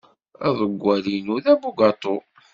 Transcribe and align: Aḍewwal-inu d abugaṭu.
Aḍewwal-inu 0.47 1.37
d 1.43 1.45
abugaṭu. 1.53 2.17